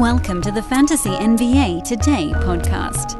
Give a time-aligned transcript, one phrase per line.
[0.00, 3.18] Welcome to the Fantasy NBA Today podcast.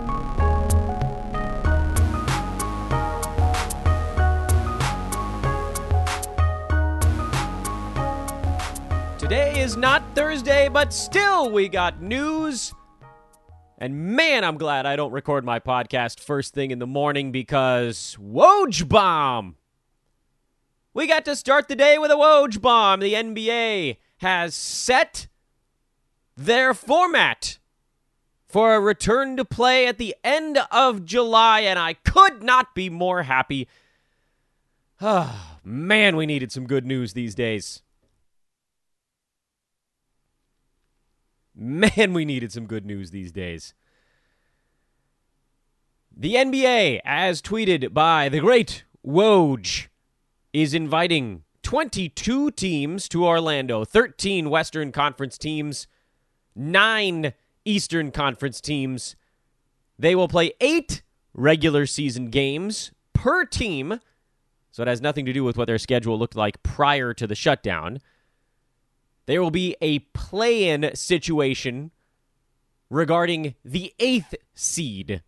[9.19, 12.73] Today is not Thursday, but still we got news.
[13.77, 18.17] And man, I'm glad I don't record my podcast first thing in the morning because
[18.19, 19.56] Woj Bomb.
[20.94, 23.00] We got to start the day with a Woj Bomb.
[23.00, 25.27] The NBA has set
[26.44, 27.58] their format
[28.48, 32.88] for a return to play at the end of July, and I could not be
[32.88, 33.69] more happy.
[35.00, 37.82] Ah, man, we needed some good news these days.
[41.55, 43.75] Man, we needed some good news these days.
[46.16, 49.88] The NBA, as tweeted by the great Woj,
[50.52, 55.86] is inviting 22 teams to Orlando, 13 Western Conference teams,
[56.55, 57.33] 9
[57.65, 59.17] Eastern Conference teams.
[59.98, 61.03] They will play 8
[61.34, 64.01] regular season games per team.
[64.71, 67.34] So it has nothing to do with what their schedule looked like prior to the
[67.34, 68.01] shutdown.
[69.27, 71.91] There will be a play in situation
[72.89, 75.23] regarding the eighth seed.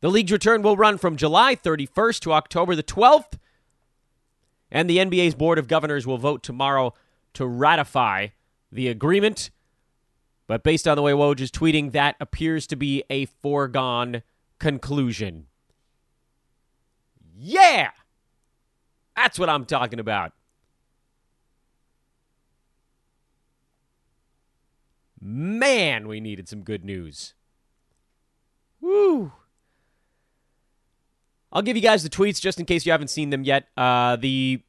[0.00, 3.38] The league's return will run from July 31st to October the 12th,
[4.70, 6.92] and the NBA's Board of Governors will vote tomorrow
[7.36, 8.28] to ratify
[8.72, 9.50] the agreement.
[10.46, 14.22] But based on the way Woj is tweeting, that appears to be a foregone
[14.58, 15.46] conclusion.
[17.36, 17.90] Yeah!
[19.16, 20.32] That's what I'm talking about.
[25.20, 27.34] Man, we needed some good news.
[28.80, 29.32] Woo!
[31.52, 33.68] I'll give you guys the tweets just in case you haven't seen them yet.
[33.76, 34.60] Uh, the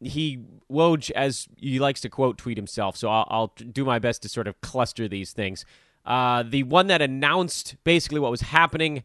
[0.00, 0.40] he
[0.70, 4.28] Woj, as he likes to quote tweet himself, so I'll, I'll do my best to
[4.28, 5.64] sort of cluster these things.
[6.04, 9.02] Uh, the one that announced basically what was happening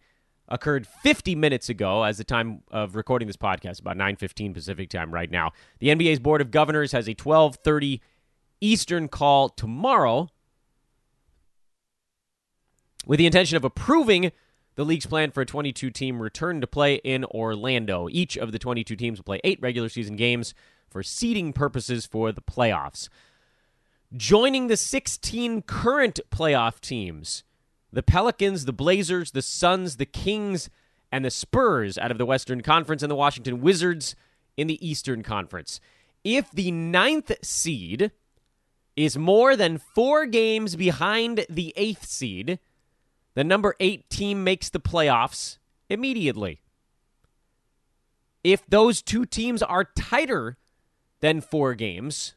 [0.47, 5.13] occurred 50 minutes ago as the time of recording this podcast about 9:15 Pacific time
[5.13, 5.52] right now.
[5.79, 8.02] The NBA's board of governors has a 12:30
[8.59, 10.29] Eastern call tomorrow
[13.06, 14.31] with the intention of approving
[14.75, 18.08] the league's plan for a 22 team return to play in Orlando.
[18.09, 20.53] Each of the 22 teams will play 8 regular season games
[20.91, 23.07] for seeding purposes for the playoffs.
[24.16, 27.44] Joining the 16 current playoff teams,
[27.94, 30.69] the Pelicans, the Blazers, the Suns, the Kings,
[31.12, 34.16] and the Spurs out of the Western Conference, and the Washington Wizards
[34.57, 35.79] in the Eastern Conference.
[36.24, 38.12] If the ninth seed
[38.96, 42.59] is more than four games behind the eighth seed,
[43.34, 45.58] the number eight team makes the playoffs
[45.90, 46.62] immediately.
[48.44, 50.58] If those two teams are tighter
[51.21, 52.35] than four games,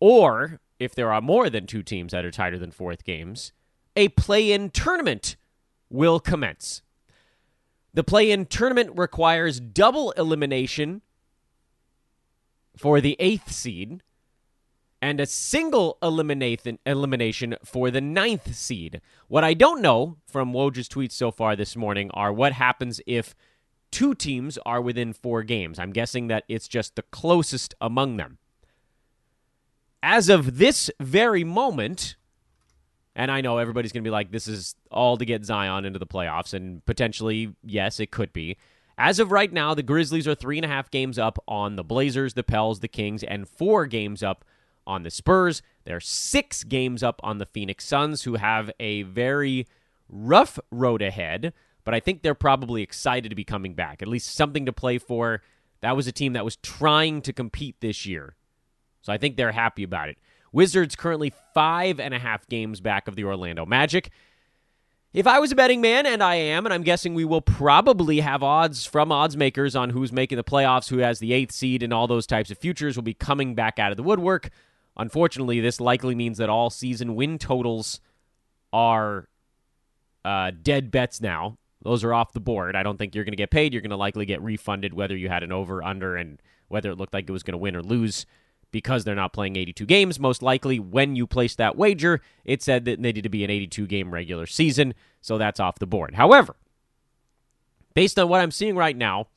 [0.00, 3.52] or if there are more than two teams that are tighter than fourth games,
[3.96, 5.36] a play in tournament
[5.90, 6.82] will commence.
[7.92, 11.02] The play in tournament requires double elimination
[12.76, 14.02] for the eighth seed
[15.00, 19.00] and a single elimination elimination for the ninth seed.
[19.28, 23.34] What I don't know from Woj's tweets so far this morning are what happens if
[23.94, 25.78] two teams are within four games.
[25.78, 28.38] I'm guessing that it's just the closest among them.
[30.02, 32.16] As of this very moment,
[33.14, 36.00] and I know everybody's going to be like, this is all to get Zion into
[36.00, 38.56] the playoffs, and potentially, yes, it could be.
[38.98, 41.84] As of right now, the Grizzlies are three and a half games up on the
[41.84, 44.44] Blazers, the Pels, the Kings, and four games up
[44.88, 45.62] on the Spurs.
[45.84, 49.68] They're six games up on the Phoenix Suns, who have a very
[50.08, 51.52] rough road ahead,
[51.84, 54.02] but I think they're probably excited to be coming back.
[54.02, 55.42] At least something to play for.
[55.80, 58.36] That was a team that was trying to compete this year.
[59.02, 60.18] So I think they're happy about it.
[60.50, 64.10] Wizards currently five and a half games back of the Orlando Magic.
[65.12, 68.20] If I was a betting man, and I am, and I'm guessing we will probably
[68.20, 71.84] have odds from odds makers on who's making the playoffs, who has the eighth seed,
[71.84, 74.50] and all those types of futures will be coming back out of the woodwork.
[74.96, 78.00] Unfortunately, this likely means that all season win totals
[78.72, 79.28] are
[80.24, 81.58] uh, dead bets now.
[81.84, 82.74] Those are off the board.
[82.74, 83.72] I don't think you're going to get paid.
[83.72, 86.96] You're going to likely get refunded whether you had an over, under, and whether it
[86.96, 88.26] looked like it was going to win or lose
[88.72, 90.18] because they're not playing 82 games.
[90.18, 93.50] Most likely, when you placed that wager, it said that it needed to be an
[93.50, 96.14] 82 game regular season, so that's off the board.
[96.14, 96.56] However,
[97.94, 99.28] based on what I'm seeing right now,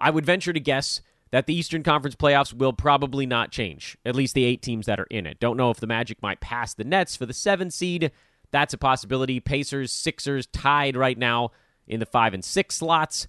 [0.00, 4.16] I would venture to guess that the Eastern Conference playoffs will probably not change, at
[4.16, 5.38] least the eight teams that are in it.
[5.38, 8.10] Don't know if the Magic might pass the Nets for the seven seed.
[8.50, 9.38] That's a possibility.
[9.38, 11.52] Pacers, Sixers tied right now
[11.90, 13.26] in the five and six slots.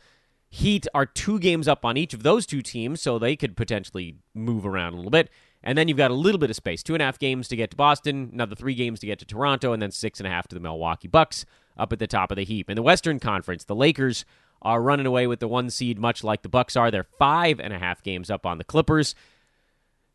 [0.49, 4.17] Heat are two games up on each of those two teams, so they could potentially
[4.33, 5.29] move around a little bit.
[5.63, 7.55] And then you've got a little bit of space two and a half games to
[7.55, 10.29] get to Boston, another three games to get to Toronto, and then six and a
[10.29, 11.45] half to the Milwaukee Bucks
[11.77, 12.69] up at the top of the heap.
[12.69, 14.25] In the Western Conference, the Lakers
[14.61, 16.91] are running away with the one seed, much like the Bucks are.
[16.91, 19.15] They're five and a half games up on the Clippers.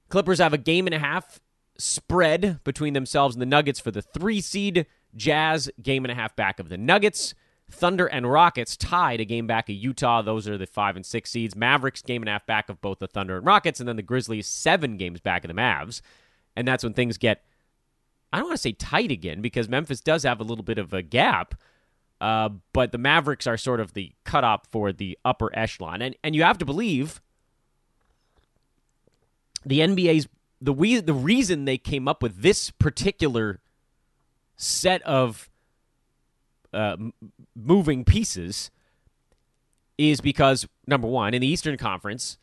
[0.09, 1.41] Clippers have a game and a half
[1.79, 4.87] spread between themselves and the Nuggets for the three seed.
[5.17, 7.35] Jazz game and a half back of the Nuggets.
[7.71, 10.23] Thunder and Rockets tied a game back of Utah.
[10.23, 11.57] Those are the five and six seeds.
[11.57, 14.03] Mavericks game and a half back of both the Thunder and Rockets, and then the
[14.03, 16.01] Grizzlies seven games back of the Mavs.
[16.55, 17.45] And that's when things get,
[18.33, 20.93] I don't want to say tight again because Memphis does have a little bit of
[20.93, 21.55] a gap.
[22.21, 26.35] Uh, but the Mavericks are sort of the cutoff for the upper echelon, and and
[26.35, 27.21] you have to believe
[29.67, 30.27] the NBA's
[30.61, 33.61] the we, the reason they came up with this particular
[34.57, 35.51] set of
[36.77, 36.97] uh,
[37.55, 38.71] moving pieces
[39.99, 42.39] is because number one in the Eastern Conference,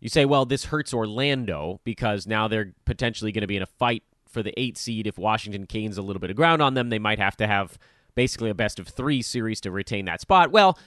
[0.00, 3.66] you say, well, this hurts Orlando because now they're potentially going to be in a
[3.66, 5.06] fight for the eight seed.
[5.06, 7.78] If Washington gains a little bit of ground on them, they might have to have
[8.14, 10.50] basically a best of three series to retain that spot.
[10.50, 10.78] Well,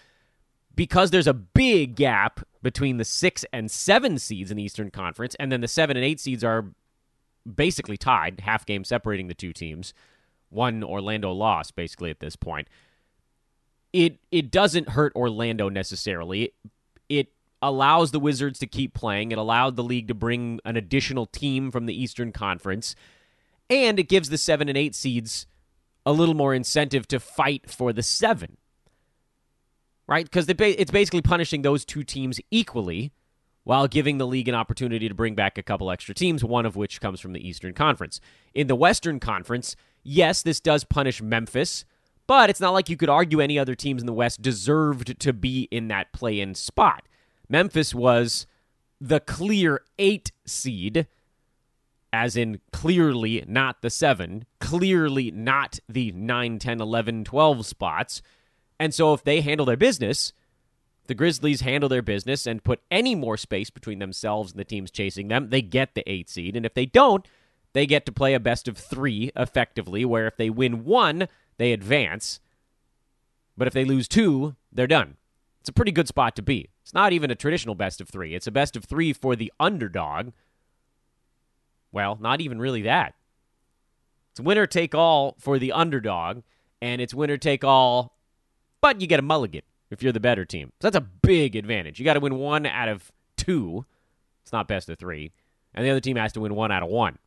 [0.76, 5.36] because there's a big gap between the six and seven seeds in the Eastern Conference,
[5.40, 6.66] and then the seven and eight seeds are
[7.56, 9.94] basically tied, half game separating the two teams.
[10.54, 12.68] One Orlando loss, basically, at this point.
[13.92, 16.44] It it doesn't hurt Orlando necessarily.
[16.44, 16.54] It,
[17.10, 17.28] it
[17.62, 19.32] allows the Wizards to keep playing.
[19.32, 22.96] It allowed the league to bring an additional team from the Eastern Conference.
[23.70, 25.48] And it gives the seven and eight seeds
[26.06, 28.58] a little more incentive to fight for the seven.
[30.06, 30.26] Right?
[30.26, 33.14] Because it's basically punishing those two teams equally
[33.64, 36.76] while giving the league an opportunity to bring back a couple extra teams, one of
[36.76, 38.20] which comes from the Eastern Conference.
[38.54, 41.86] In the Western Conference, yes, this does punish Memphis,
[42.28, 45.34] but it's not like you could argue any other teams in the West deserved to
[45.34, 47.04] be in that play in spot.
[47.50, 48.48] Memphis was
[49.00, 51.08] the clear eight seed
[52.14, 58.22] as in clearly not the 7, clearly not the 9, 10, 11, 12 spots.
[58.80, 60.32] And so if they handle their business,
[61.08, 64.92] the Grizzlies handle their business and put any more space between themselves and the teams
[64.92, 66.56] chasing them, they get the 8 seed.
[66.56, 67.28] And if they don't,
[67.74, 71.28] they get to play a best of 3 effectively, where if they win 1,
[71.58, 72.40] they advance.
[73.58, 75.18] But if they lose 2, they're done.
[75.60, 76.70] It's a pretty good spot to be.
[76.82, 78.36] It's not even a traditional best of 3.
[78.36, 80.32] It's a best of 3 for the underdog
[81.94, 83.14] well, not even really that.
[84.32, 86.42] It's winner take all for the underdog,
[86.82, 88.18] and it's winner take all,
[88.82, 89.62] but you get a mulligan
[89.92, 90.74] if you're the better team.
[90.82, 92.00] So that's a big advantage.
[92.00, 93.86] You got to win one out of two.
[94.42, 95.32] It's not best of three.
[95.76, 97.20] And the other team has to win one out of one.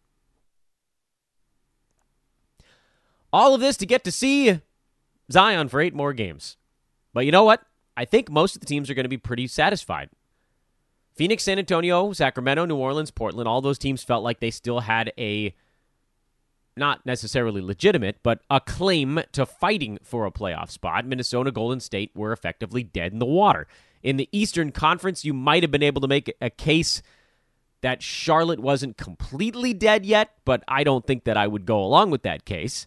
[3.33, 4.61] All of this to get to see
[5.31, 6.57] Zion for eight more games.
[7.13, 7.63] But you know what?
[7.97, 10.11] I think most of the teams are going to be pretty satisfied.
[11.15, 15.13] Phoenix, San Antonio, Sacramento, New Orleans, Portland, all those teams felt like they still had
[15.19, 15.55] a
[16.77, 21.07] not necessarily legitimate, but a claim to fighting for a playoff spot.
[21.07, 23.67] Minnesota, Golden State were effectively dead in the water.
[24.03, 27.01] In the Eastern Conference, you might have been able to make a case
[27.81, 32.11] that Charlotte wasn't completely dead yet, but I don't think that I would go along
[32.11, 32.87] with that case.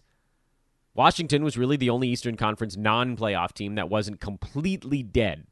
[0.94, 5.46] Washington was really the only Eastern Conference non playoff team that wasn't completely dead.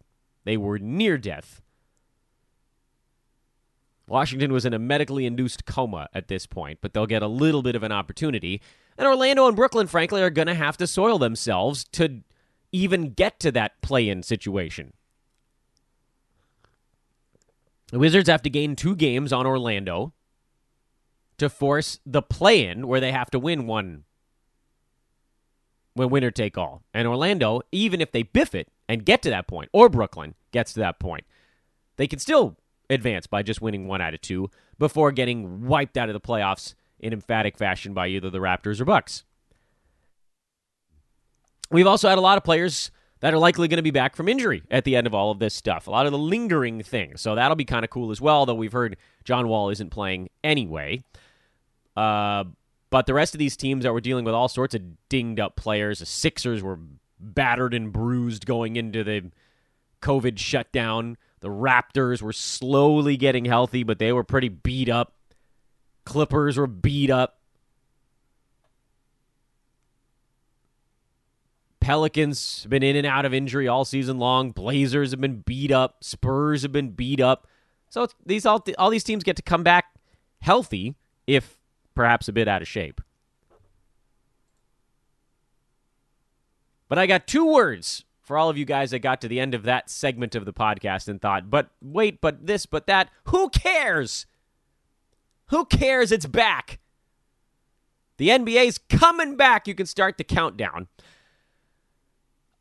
[0.45, 1.63] They were near death.
[4.09, 7.63] Washington was in a medically induced coma at this point, but they'll get a little
[7.63, 8.63] bit of an opportunity.
[8.97, 12.23] And Orlando and Brooklyn, frankly, are going to have to soil themselves to
[12.73, 14.95] even get to that play in situation.
[17.93, 20.13] The Wizards have to gain two games on Orlando
[21.39, 24.05] to force the play in where they have to win one
[25.99, 26.83] when winner take all.
[26.95, 30.73] And Orlando, even if they biff it and get to that point, or Brooklyn gets
[30.75, 31.25] to that point,
[31.97, 32.57] they can still
[32.89, 36.75] advance by just winning one out of two before getting wiped out of the playoffs
[37.01, 39.25] in emphatic fashion by either the Raptors or Bucks.
[41.71, 42.91] We've also had a lot of players
[43.21, 45.41] that are likely going to be back from injury at the end of all of
[45.41, 45.89] this stuff.
[45.89, 47.21] A lot of the lingering things.
[47.21, 50.31] So that'll be kind of cool as well, though we've heard John Wall isn't playing
[50.45, 51.03] anyway.
[51.97, 52.45] Uh,
[52.91, 55.57] but the rest of these teams that were dealing with all sorts of dinged up
[55.57, 56.79] players, the Sixers were
[57.21, 59.31] battered and bruised going into the
[60.01, 61.17] COVID shutdown.
[61.41, 65.15] The Raptors were slowly getting healthy, but they were pretty beat up.
[66.05, 67.39] Clippers were beat up.
[71.81, 74.51] Pelicans have been in and out of injury all season long.
[74.51, 76.03] Blazers have been beat up.
[76.03, 77.47] Spurs have been beat up.
[77.89, 79.87] So these all all these teams get to come back
[80.41, 81.58] healthy, if
[81.99, 83.01] perhaps a bit out of shape.
[86.89, 89.53] But I got two words for all of you guys that got to the end
[89.53, 93.11] of that segment of the podcast and thought, but wait, but this, but that.
[93.25, 94.27] Who cares?
[95.47, 96.13] Who cares?
[96.13, 96.79] It's back.
[98.19, 99.67] The NBA's coming back.
[99.67, 100.87] You can start the countdown.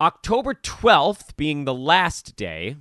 [0.01, 2.75] October 12th being the last day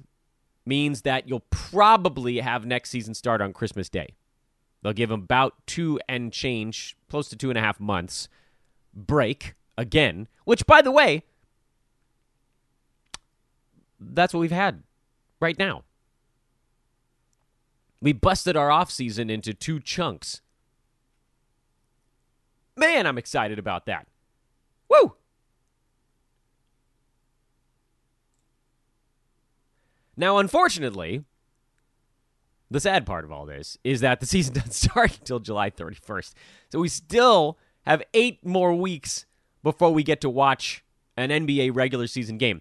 [0.64, 4.14] means that you'll probably have next season start on Christmas Day.
[4.83, 8.28] They'll give them about two and change, close to two and a half months
[8.95, 11.23] break again, which, by the way,
[14.00, 14.83] that's what we've had
[15.40, 15.85] right now.
[18.00, 20.40] We busted our off season into two chunks.
[22.76, 24.06] Man, I'm excited about that.
[24.88, 25.14] Woo!
[30.16, 31.25] Now, unfortunately,
[32.70, 36.32] the sad part of all this is that the season doesn't start until July 31st.
[36.70, 39.26] So we still have eight more weeks
[39.62, 40.85] before we get to watch
[41.16, 42.61] an NBA regular season game.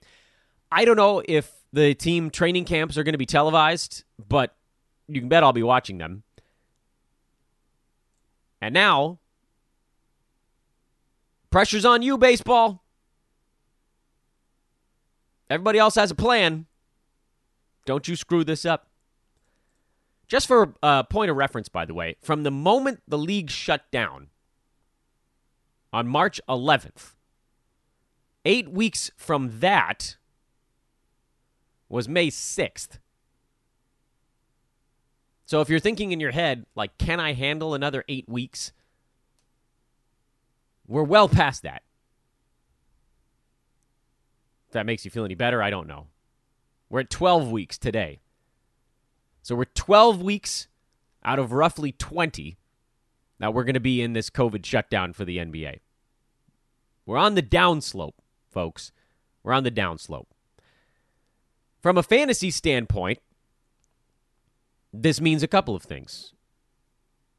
[0.71, 4.55] I don't know if the team training camps are going to be televised, but
[5.07, 6.23] you can bet I'll be watching them.
[8.61, 9.19] And now,
[11.49, 12.83] pressure's on you, baseball.
[15.49, 16.65] Everybody else has a plan.
[17.85, 18.87] Don't you screw this up.
[20.27, 23.49] Just for a uh, point of reference, by the way, from the moment the league
[23.49, 24.27] shut down
[25.93, 27.13] on March 11th,
[28.43, 30.17] eight weeks from that
[31.89, 32.99] was May 6th.
[35.45, 38.71] So if you're thinking in your head, like, can I handle another eight weeks?
[40.87, 41.83] We're well past that.
[44.67, 46.07] If that makes you feel any better, I don't know.
[46.89, 48.19] We're at 12 weeks today.
[49.45, 50.67] So we're 12 weeks
[51.23, 52.57] out of roughly 20
[53.37, 55.81] that we're going to be in this COVID shutdown for the NBA.
[57.05, 58.15] We're on the downslope,
[58.49, 58.91] folks.
[59.43, 60.25] We're on the downslope.
[61.79, 63.19] From a fantasy standpoint,
[64.91, 66.33] this means a couple of things.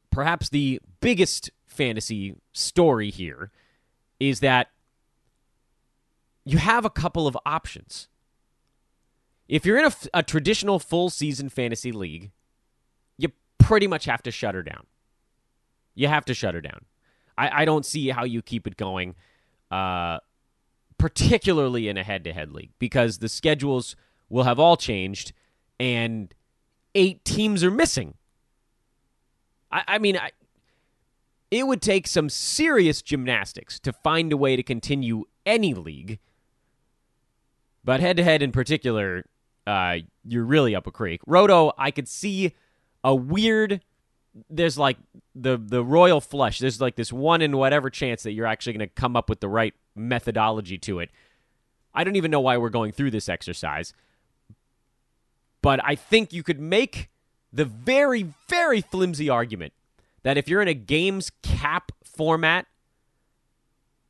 [0.09, 3.51] Perhaps the biggest fantasy story here
[4.17, 4.69] is that
[6.45, 8.07] you have a couple of options.
[9.47, 12.31] If you're in a, a traditional full season fantasy league,
[13.17, 14.85] you pretty much have to shut her down.
[15.95, 16.85] You have to shut her down.
[17.37, 19.15] I, I don't see how you keep it going,
[19.71, 20.19] uh,
[20.97, 23.95] particularly in a head to head league, because the schedules
[24.29, 25.33] will have all changed
[25.79, 26.33] and
[26.95, 28.15] eight teams are missing.
[29.71, 30.31] I, I mean, I,
[31.51, 36.19] it would take some serious gymnastics to find a way to continue any league.
[37.83, 39.23] But head to head in particular,
[39.67, 41.21] uh, you're really up a creek.
[41.27, 42.55] Roto, I could see
[43.03, 43.81] a weird.
[44.49, 44.97] There's like
[45.35, 46.59] the the royal flush.
[46.59, 49.41] There's like this one in whatever chance that you're actually going to come up with
[49.41, 51.11] the right methodology to it.
[51.93, 53.93] I don't even know why we're going through this exercise,
[55.61, 57.09] but I think you could make
[57.51, 59.73] the very very flimsy argument
[60.23, 62.67] that if you're in a games cap format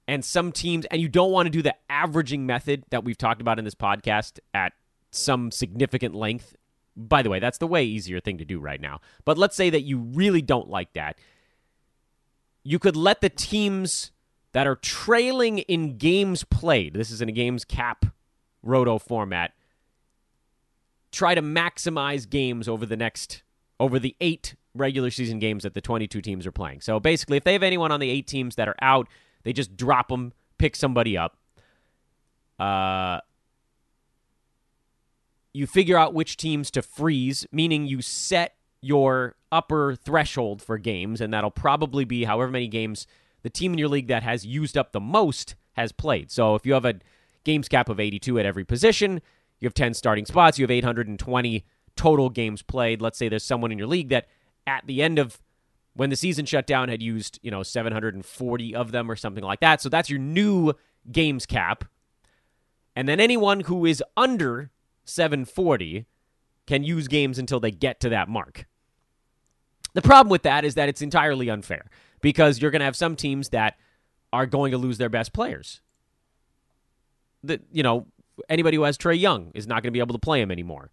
[0.07, 3.41] and some teams and you don't want to do the averaging method that we've talked
[3.41, 4.73] about in this podcast at
[5.11, 6.55] some significant length.
[6.95, 9.01] By the way, that's the way easier thing to do right now.
[9.25, 11.17] But let's say that you really don't like that.
[12.63, 14.11] You could let the teams
[14.53, 18.05] that are trailing in games played, this is in a games cap
[18.63, 19.53] roto format,
[21.11, 23.43] try to maximize games over the next
[23.79, 26.81] over the 8 regular season games that the 22 teams are playing.
[26.81, 29.07] So basically, if they have anyone on the 8 teams that are out,
[29.43, 31.37] they just drop them, pick somebody up.
[32.59, 33.19] Uh
[35.53, 41.21] you figure out which teams to freeze, meaning you set your upper threshold for games,
[41.21, 43.07] and that'll probably be however many games
[43.43, 46.31] the team in your league that has used up the most has played.
[46.31, 46.95] So if you have a
[47.43, 49.21] games cap of 82 at every position,
[49.59, 53.01] you have 10 starting spots, you have 820 total games played.
[53.01, 54.27] Let's say there's someone in your league that
[54.65, 55.39] at the end of
[55.93, 59.61] when the season shut down had used, you know, 740 of them or something like
[59.61, 59.81] that.
[59.81, 60.73] So that's your new
[61.11, 61.85] games cap.
[62.95, 64.71] And then anyone who is under
[65.07, 66.05] 740
[66.65, 68.67] can use games until they get to that mark.
[69.93, 71.89] The problem with that is that it's entirely unfair
[72.21, 73.77] because you're going to have some teams that
[74.33, 75.81] are going to lose their best players.
[77.43, 78.07] The, you know,
[78.49, 80.91] anybody who has Trae Young is not going to be able to play him anymore.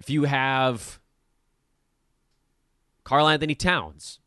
[0.00, 0.98] If you have
[3.04, 4.18] Karl-Anthony Towns,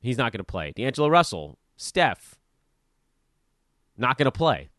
[0.00, 0.72] he's not going to play.
[0.72, 2.40] D'Angelo Russell, Steph,
[3.96, 4.70] not going to play.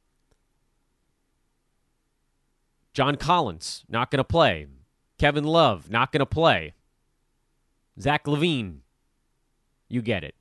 [2.93, 4.67] John Collins, not going to play.
[5.17, 6.73] Kevin Love, not going to play.
[7.99, 8.79] Zach LaVine,
[9.87, 10.35] you get it.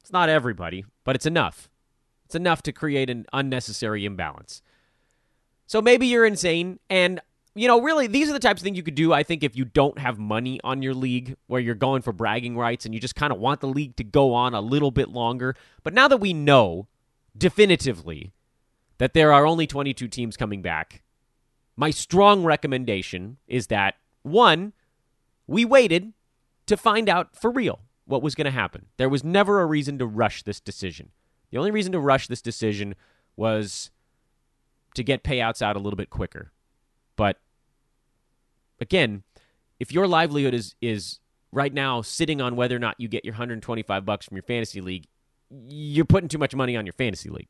[0.00, 1.68] It's not everybody, but it's enough.
[2.24, 4.62] It's enough to create an unnecessary imbalance.
[5.66, 7.20] So maybe you're insane, and
[7.54, 9.56] you know, really, these are the types of things you could do, I think, if
[9.56, 13.00] you don't have money on your league, where you're going for bragging rights and you
[13.00, 15.56] just kind of want the league to go on a little bit longer.
[15.82, 16.86] But now that we know
[17.36, 18.32] definitively
[18.98, 21.02] that there are only 22 teams coming back,
[21.78, 24.72] my strong recommendation is that one,
[25.46, 26.12] we waited
[26.66, 28.86] to find out for real what was going to happen.
[28.96, 31.10] There was never a reason to rush this decision.
[31.52, 32.96] The only reason to rush this decision
[33.36, 33.92] was
[34.94, 36.50] to get payouts out a little bit quicker.
[37.14, 37.38] But
[38.80, 39.22] again,
[39.78, 41.20] if your livelihood is is
[41.52, 44.80] right now sitting on whether or not you get your 125 bucks from your fantasy
[44.80, 45.06] league,
[45.48, 47.48] you're putting too much money on your fantasy league.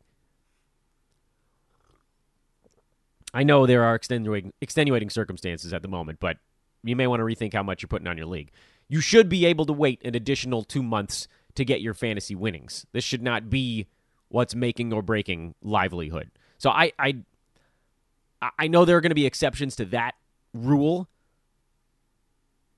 [3.39, 6.39] I know there are extenuating, extenuating circumstances at the moment, but
[6.83, 8.51] you may want to rethink how much you're putting on your league.
[8.89, 12.85] You should be able to wait an additional two months to get your fantasy winnings.
[12.91, 13.87] This should not be
[14.27, 16.33] what's making or breaking livelihood.
[16.59, 17.19] So I I
[18.59, 20.17] I know there are going to be exceptions to that
[20.53, 21.09] rule,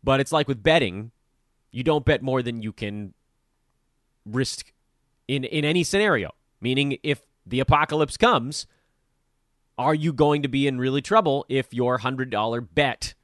[0.04, 1.10] but it's like with betting,
[1.70, 3.14] you don't bet more than you can
[4.26, 4.74] risk
[5.26, 6.32] in in any scenario.
[6.60, 8.66] Meaning if the apocalypse comes,
[9.80, 13.14] are you going to be in really trouble if your $100 bet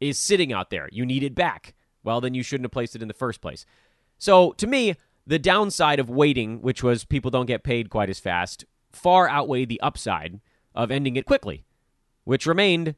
[0.00, 0.88] is sitting out there?
[0.92, 1.74] You need it back.
[2.04, 3.66] Well, then you shouldn't have placed it in the first place.
[4.18, 4.94] So, to me,
[5.26, 9.68] the downside of waiting, which was people don't get paid quite as fast, far outweighed
[9.68, 10.40] the upside
[10.76, 11.64] of ending it quickly,
[12.22, 12.94] which remained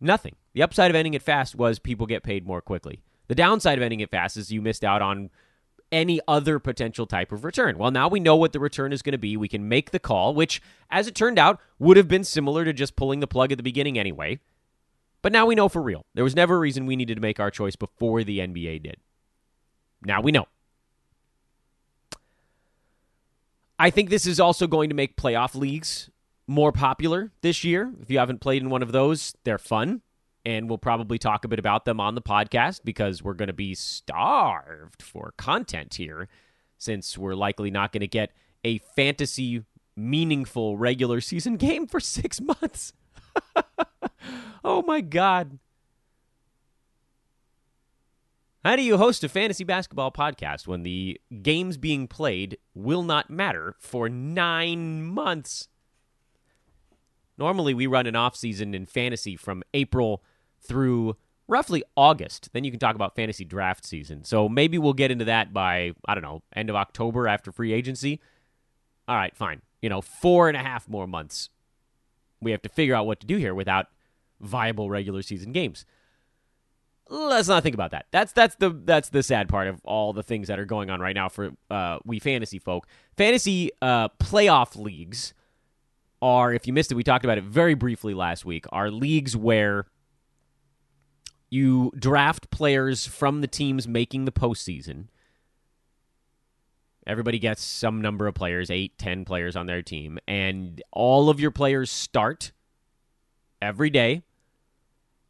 [0.00, 0.34] nothing.
[0.52, 3.02] The upside of ending it fast was people get paid more quickly.
[3.28, 5.30] The downside of ending it fast is you missed out on
[5.92, 7.78] any other potential type of return.
[7.78, 9.36] Well, now we know what the return is going to be.
[9.36, 12.72] We can make the call, which, as it turned out, would have been similar to
[12.72, 14.40] just pulling the plug at the beginning anyway.
[15.22, 16.04] But now we know for real.
[16.14, 18.96] There was never a reason we needed to make our choice before the NBA did.
[20.04, 20.46] Now we know.
[23.78, 26.10] I think this is also going to make playoff leagues
[26.46, 27.92] more popular this year.
[28.00, 30.02] If you haven't played in one of those, they're fun.
[30.46, 33.52] And we'll probably talk a bit about them on the podcast because we're going to
[33.52, 36.28] be starved for content here
[36.78, 38.30] since we're likely not going to get
[38.62, 39.64] a fantasy
[39.96, 42.92] meaningful regular season game for six months.
[44.64, 45.58] oh my God.
[48.64, 53.30] How do you host a fantasy basketball podcast when the games being played will not
[53.30, 55.66] matter for nine months?
[57.36, 60.22] Normally, we run an off season in fantasy from April
[60.66, 61.16] through
[61.48, 62.52] roughly August.
[62.52, 64.24] Then you can talk about fantasy draft season.
[64.24, 67.72] So maybe we'll get into that by, I don't know, end of October after free
[67.72, 68.20] agency.
[69.08, 69.62] All right, fine.
[69.80, 71.50] You know, four and a half more months.
[72.40, 73.86] We have to figure out what to do here without
[74.40, 75.86] viable regular season games.
[77.08, 78.06] Let's not think about that.
[78.10, 80.98] That's that's the that's the sad part of all the things that are going on
[80.98, 82.88] right now for uh, we fantasy folk.
[83.16, 85.32] Fantasy uh, playoff leagues
[86.20, 89.36] are, if you missed it, we talked about it very briefly last week, are leagues
[89.36, 89.86] where
[91.48, 95.06] you draft players from the teams making the postseason.
[97.06, 101.38] Everybody gets some number of players, eight, ten players on their team, and all of
[101.38, 102.52] your players start
[103.62, 104.22] every day.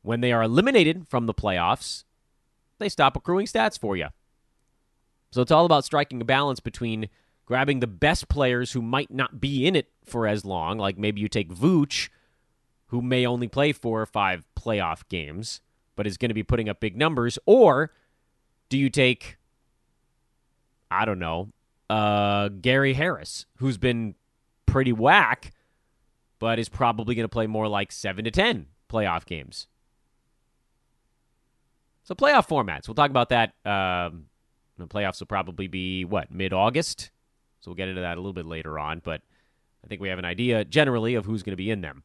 [0.01, 2.05] When they are eliminated from the playoffs,
[2.79, 4.09] they stop accruing stats for you.
[5.33, 7.09] So it's all about striking a balance between
[7.45, 11.21] grabbing the best players who might not be in it for as long, like maybe
[11.21, 12.09] you take Vooch,
[12.87, 15.61] who may only play four or five playoff games,
[15.97, 17.93] but is going to be putting up big numbers, or
[18.69, 19.39] do you take,
[20.91, 21.49] I don't know,
[21.91, 24.15] uh, Gary Harris, who's been
[24.67, 25.53] pretty whack,
[26.39, 29.67] but is probably going to play more like seven to ten playoff games.
[32.05, 32.87] So playoff formats.
[32.87, 33.55] We'll talk about that.
[33.65, 34.27] Um,
[34.79, 37.11] the playoffs will probably be what mid August.
[37.61, 39.23] So we'll get into that a little bit later on, but
[39.83, 42.05] I think we have an idea generally of who's going to be in them.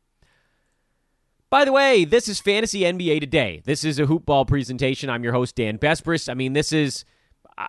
[1.51, 3.61] By the way, this is Fantasy NBA Today.
[3.65, 5.09] This is a hoopball presentation.
[5.09, 6.29] I'm your host, Dan Besbris.
[6.29, 7.03] I mean, this is.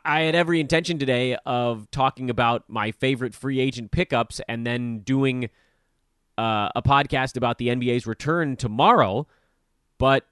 [0.04, 5.00] I had every intention today of talking about my favorite free agent pickups and then
[5.00, 5.50] doing
[6.38, 9.26] uh, a podcast about the NBA's return tomorrow.
[9.98, 10.28] But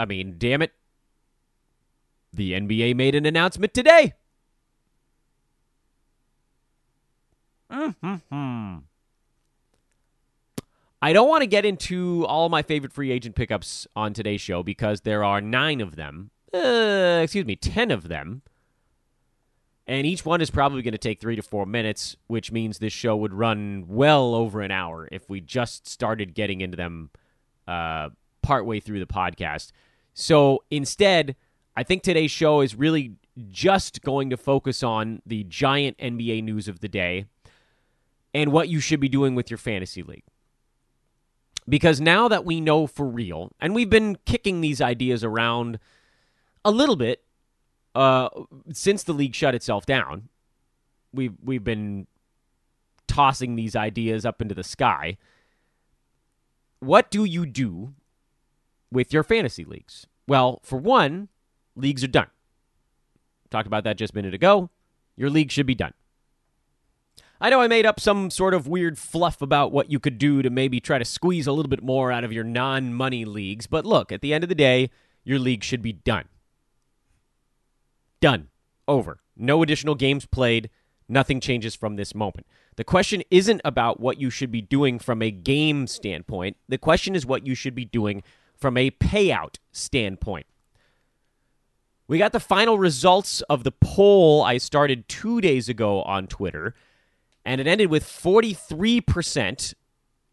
[0.00, 0.72] I mean, damn it.
[2.32, 4.14] The NBA made an announcement today.
[7.70, 8.78] Mm-hmm.
[11.06, 14.64] I don't want to get into all my favorite free agent pickups on today's show
[14.64, 16.32] because there are nine of them.
[16.52, 18.42] Uh, excuse me, ten of them.
[19.86, 22.92] And each one is probably going to take three to four minutes, which means this
[22.92, 27.10] show would run well over an hour if we just started getting into them
[27.68, 28.08] uh,
[28.42, 29.70] partway through the podcast.
[30.12, 31.36] So instead,
[31.76, 33.14] I think today's show is really
[33.48, 37.26] just going to focus on the giant NBA news of the day
[38.34, 40.24] and what you should be doing with your fantasy league.
[41.68, 45.78] Because now that we know for real, and we've been kicking these ideas around
[46.64, 47.24] a little bit
[47.94, 48.28] uh,
[48.72, 50.28] since the league shut itself down,
[51.12, 52.06] we've we've been
[53.08, 55.16] tossing these ideas up into the sky.
[56.80, 57.94] What do you do
[58.92, 60.06] with your fantasy leagues?
[60.28, 61.28] Well, for one,
[61.74, 62.28] leagues are done.
[63.50, 64.70] Talked about that just a minute ago.
[65.16, 65.94] Your league should be done.
[67.40, 70.42] I know I made up some sort of weird fluff about what you could do
[70.42, 73.66] to maybe try to squeeze a little bit more out of your non money leagues,
[73.66, 74.90] but look, at the end of the day,
[75.24, 76.26] your league should be done.
[78.20, 78.48] Done.
[78.88, 79.20] Over.
[79.36, 80.70] No additional games played.
[81.08, 82.46] Nothing changes from this moment.
[82.76, 86.56] The question isn't about what you should be doing from a game standpoint.
[86.68, 88.22] The question is what you should be doing
[88.56, 90.46] from a payout standpoint.
[92.08, 96.74] We got the final results of the poll I started two days ago on Twitter
[97.46, 99.74] and it ended with 43%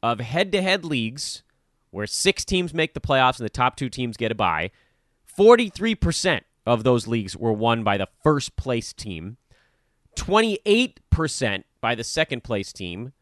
[0.02, 1.44] of head to head leagues
[1.92, 4.72] where six teams make the playoffs and the top two teams get a bye.
[5.38, 9.38] 43% of those leagues were won by the first place team,
[10.16, 13.14] 28% by the second place team,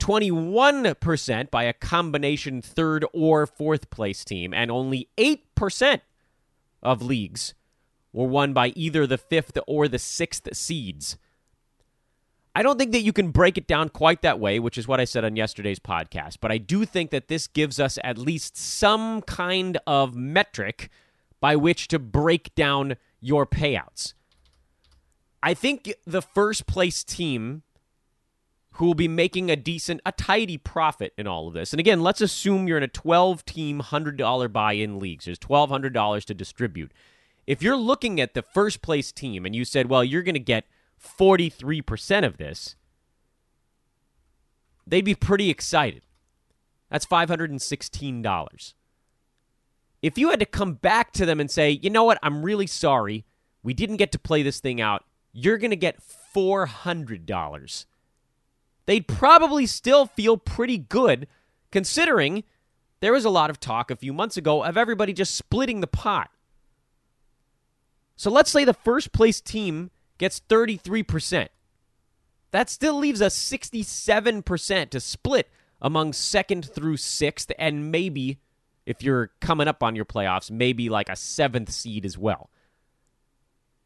[0.00, 6.00] 21% by a combination third or fourth place team, and only 8%
[6.82, 7.54] of leagues
[8.12, 11.16] were won by either the fifth or the sixth seeds.
[12.56, 14.98] I don't think that you can break it down quite that way, which is what
[14.98, 18.56] I said on yesterday's podcast, but I do think that this gives us at least
[18.56, 20.88] some kind of metric
[21.38, 24.14] by which to break down your payouts.
[25.42, 27.62] I think the first place team
[28.70, 31.74] who will be making a decent, a tidy profit in all of this.
[31.74, 35.26] And again, let's assume you're in a 12 team, $100 buy in leagues.
[35.26, 36.92] There's $1,200 to distribute.
[37.46, 40.40] If you're looking at the first place team and you said, well, you're going to
[40.40, 40.64] get
[41.02, 42.76] 43% of this,
[44.86, 46.02] they'd be pretty excited.
[46.90, 48.74] That's $516.
[50.02, 52.66] If you had to come back to them and say, you know what, I'm really
[52.66, 53.24] sorry,
[53.62, 56.00] we didn't get to play this thing out, you're going to get
[56.34, 57.86] $400.
[58.86, 61.26] They'd probably still feel pretty good
[61.72, 62.44] considering
[63.00, 65.86] there was a lot of talk a few months ago of everybody just splitting the
[65.86, 66.30] pot.
[68.14, 71.48] So let's say the first place team gets 33%.
[72.50, 75.50] That still leaves us 67% to split
[75.80, 78.38] among second through sixth, and maybe,
[78.86, 82.50] if you're coming up on your playoffs, maybe like a seventh seed as well.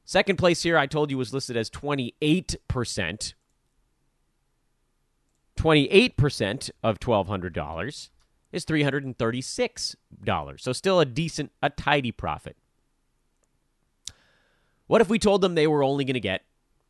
[0.04, 3.34] Second place here, I told you, was listed as 28%.
[5.56, 8.08] 28% of $1,200
[8.52, 10.60] is $336.
[10.60, 12.56] So still a decent, a tidy profit.
[14.90, 16.42] What if we told them they were only going to get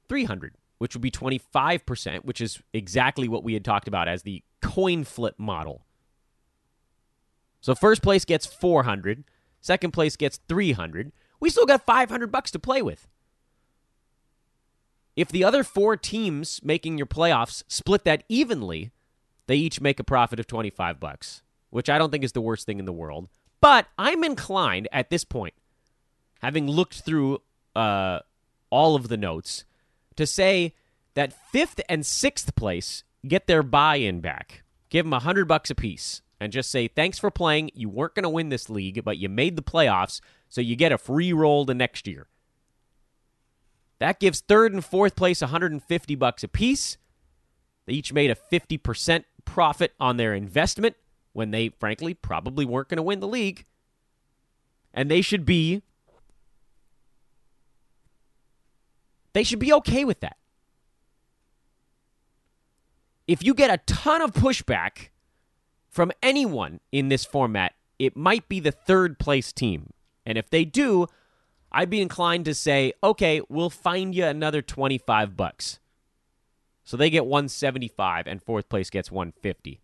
[0.08, 4.42] 300, which would be 25%, which is exactly what we had talked about as the
[4.62, 5.84] coin flip model.
[7.60, 9.24] So first place gets 400,
[9.60, 11.12] second place gets 300.
[11.40, 13.06] We still got 500 bucks to play with.
[15.14, 18.92] If the other four teams making your playoffs split that evenly,
[19.46, 22.64] they each make a profit of 25 bucks, which I don't think is the worst
[22.64, 23.28] thing in the world.
[23.60, 25.52] But I'm inclined at this point,
[26.40, 27.42] having looked through
[27.74, 28.20] uh,
[28.70, 29.64] all of the notes
[30.16, 30.74] to say
[31.14, 34.62] that fifth and sixth place get their buy-in back.
[34.88, 37.70] Give them a hundred bucks a piece and just say thanks for playing.
[37.74, 40.92] You weren't going to win this league, but you made the playoffs, so you get
[40.92, 42.26] a free roll to next year.
[43.98, 46.96] That gives third and fourth place 150 bucks a piece.
[47.86, 50.96] They each made a 50% profit on their investment
[51.32, 53.66] when they frankly probably weren't going to win the league.
[54.92, 55.82] And they should be
[59.32, 60.36] They should be okay with that.
[63.26, 65.10] If you get a ton of pushback
[65.88, 69.90] from anyone in this format, it might be the third place team.
[70.26, 71.06] And if they do,
[71.70, 75.78] I'd be inclined to say, okay, we'll find you another 25 bucks.
[76.82, 79.80] So they get 175 and fourth place gets 150.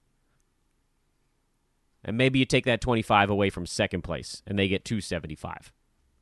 [2.04, 5.72] And maybe you take that 25 away from second place and they get 275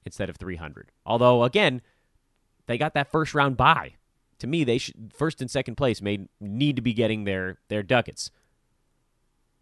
[0.04, 0.92] instead of 300.
[1.06, 1.80] Although again,
[2.66, 3.94] they got that first round bye.
[4.38, 7.82] To me, they should first and second place may need to be getting their their
[7.82, 8.30] ducats.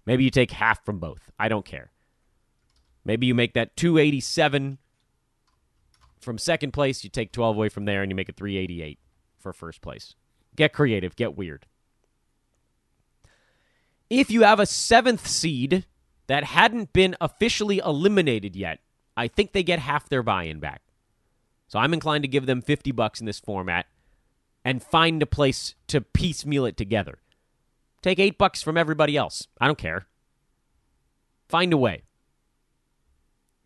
[0.06, 1.30] Maybe you take half from both.
[1.38, 1.90] I don't care.
[3.04, 4.78] Maybe you make that 287
[6.22, 8.98] from second place, you take 12 away from there and you make it 388
[9.38, 10.14] for first place.
[10.54, 11.66] Get creative, get weird.
[14.08, 15.86] If you have a seventh seed
[16.28, 18.80] that hadn't been officially eliminated yet,
[19.16, 20.82] I think they get half their buy-in back.
[21.72, 23.86] So I'm inclined to give them 50 bucks in this format
[24.62, 27.20] and find a place to piecemeal it together.
[28.02, 29.48] Take 8 bucks from everybody else.
[29.58, 30.06] I don't care.
[31.48, 32.02] Find a way.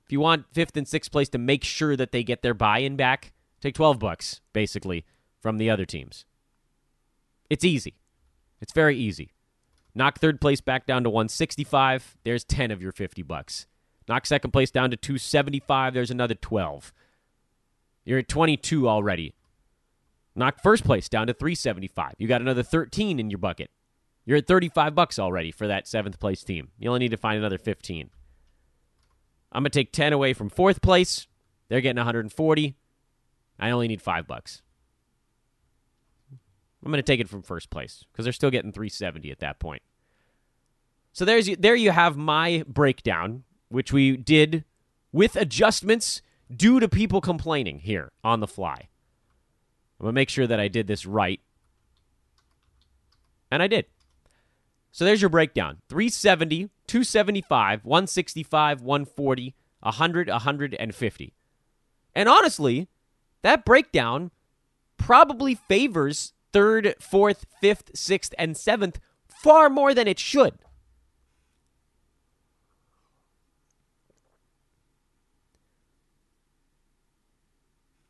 [0.05, 2.95] If you want 5th and 6th place to make sure that they get their buy-in
[2.95, 5.05] back, take 12 bucks basically
[5.41, 6.27] from the other teams.
[7.51, 7.97] It's easy.
[8.61, 9.33] It's very easy.
[9.97, 12.19] Knock third place back down to 165.
[12.23, 13.67] There's 10 of your 50 bucks.
[14.09, 15.93] Knock second place down to 275.
[15.93, 16.93] There's another 12.
[18.07, 19.35] You're at 22 already.
[20.35, 22.15] Knock first place down to 375.
[22.19, 23.71] You got another 13 in your bucket.
[24.25, 26.69] You're at 35 bucks already for that seventh place team.
[26.79, 28.11] You only need to find another 15.
[29.53, 31.27] I'm going to take 10 away from fourth place.
[31.69, 32.77] They're getting 140.
[33.59, 34.63] I only need 5 bucks.
[36.85, 39.59] I'm going to take it from first place because they're still getting 370 at that
[39.59, 39.83] point.
[41.13, 44.65] So there's there you have my breakdown, which we did
[45.13, 46.21] with adjustments
[46.55, 48.89] due to people complaining here on the fly.
[49.99, 51.41] I'm going to make sure that I did this right.
[53.51, 53.87] And I did.
[54.93, 61.35] So there's your breakdown 370, 275, 165, 140, 100, 150.
[62.15, 62.89] And honestly,
[63.43, 64.31] that breakdown
[64.97, 70.55] probably favors third, fourth, fifth, sixth, and seventh far more than it should.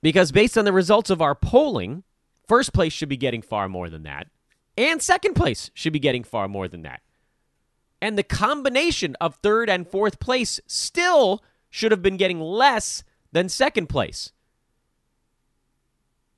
[0.07, 2.05] Because based on the results of our polling,
[2.47, 4.29] first place should be getting far more than that,
[4.79, 7.01] and second place should be getting far more than that.
[8.01, 13.49] And the combination of third and fourth place still should have been getting less than
[13.49, 14.31] second place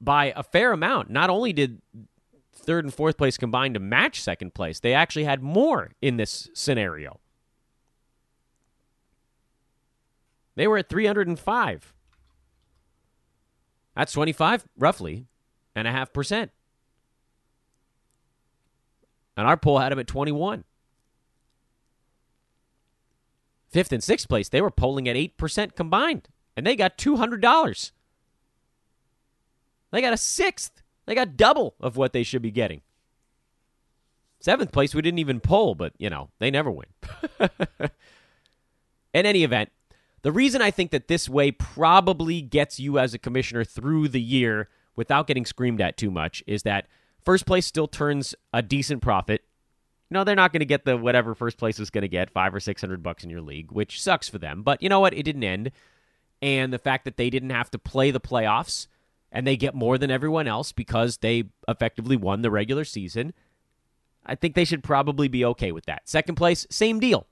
[0.00, 1.10] by a fair amount.
[1.10, 1.82] Not only did
[2.54, 6.48] third and fourth place combine to match second place, they actually had more in this
[6.54, 7.20] scenario.
[10.56, 11.94] They were at 305.
[13.98, 15.26] That's 25, roughly,
[15.74, 16.52] and a half percent.
[19.36, 20.62] And our poll had them at 21.
[23.68, 27.90] Fifth and sixth place, they were polling at 8% combined, and they got $200.
[29.90, 30.80] They got a sixth.
[31.06, 32.82] They got double of what they should be getting.
[34.38, 36.86] Seventh place, we didn't even poll, but, you know, they never win.
[39.12, 39.70] In any event,
[40.22, 44.20] the reason I think that this way probably gets you as a commissioner through the
[44.20, 46.86] year without getting screamed at too much is that
[47.24, 49.44] first place still turns a decent profit.
[50.10, 52.54] No, they're not going to get the whatever first place is going to get, five
[52.54, 54.62] or six hundred bucks in your league, which sucks for them.
[54.62, 55.14] But you know what?
[55.14, 55.70] It didn't end.
[56.40, 58.86] And the fact that they didn't have to play the playoffs
[59.30, 63.34] and they get more than everyone else because they effectively won the regular season,
[64.24, 66.08] I think they should probably be okay with that.
[66.08, 67.26] Second place, same deal.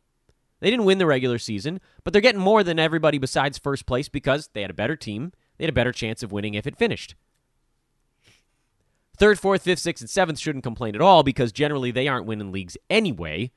[0.61, 4.09] They didn't win the regular season, but they're getting more than everybody besides first place
[4.09, 5.33] because they had a better team.
[5.59, 7.15] They had a better chance of winning if it finished.
[9.19, 12.53] Third, fourth, fifth, sixth, and seventh shouldn't complain at all because generally they aren't winning
[12.53, 13.51] leagues anyway.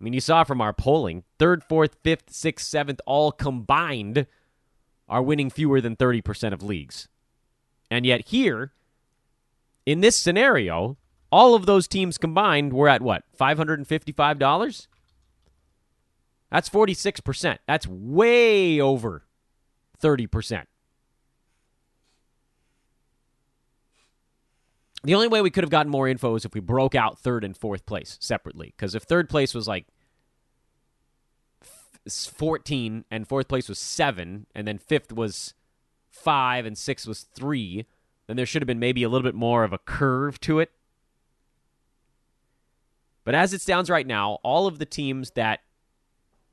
[0.00, 4.26] I mean, you saw from our polling, third, fourth, fifth, sixth, seventh, all combined
[5.08, 7.08] are winning fewer than 30% of leagues.
[7.90, 8.72] And yet, here,
[9.86, 10.98] in this scenario,
[11.30, 13.24] all of those teams combined were at what?
[13.38, 14.86] $555?
[16.50, 17.58] That's 46%.
[17.66, 19.24] That's way over
[20.02, 20.64] 30%.
[25.04, 27.44] The only way we could have gotten more info is if we broke out third
[27.44, 28.74] and fourth place separately.
[28.76, 29.86] Because if third place was like
[32.08, 35.54] 14 and fourth place was 7 and then fifth was
[36.10, 37.84] 5 and sixth was 3
[38.26, 40.72] then there should have been maybe a little bit more of a curve to it
[43.28, 45.60] but as it stands right now all of the teams that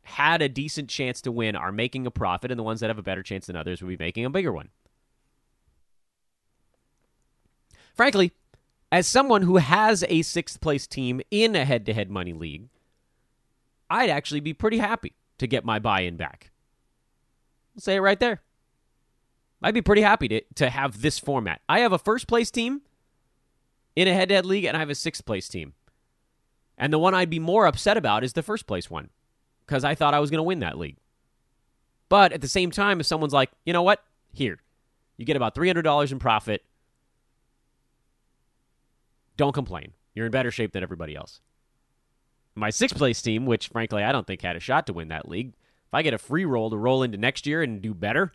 [0.02, 3.00] had a decent chance to win are making a profit and the ones that have
[3.00, 4.68] a better chance than others will be making a bigger one
[7.94, 8.34] frankly
[8.92, 12.68] as someone who has a sixth place team in a head to head money league
[13.90, 16.52] I'd actually be pretty happy to get my buy in back.
[17.76, 18.42] I'll say it right there.
[19.62, 21.62] I'd be pretty happy to, to have this format.
[21.68, 22.82] I have a first place team
[23.96, 25.74] in a head to head league, and I have a sixth place team.
[26.78, 29.10] And the one I'd be more upset about is the first place one
[29.66, 30.98] because I thought I was going to win that league.
[32.10, 34.04] But at the same time, if someone's like, you know what?
[34.32, 34.60] Here,
[35.18, 36.64] you get about $300 in profit.
[39.38, 39.94] Don't complain.
[40.14, 41.42] You're in better shape than everybody else.
[42.54, 45.28] My sixth place team, which frankly I don't think had a shot to win that
[45.28, 48.32] league, if I get a free roll to roll into next year and do better,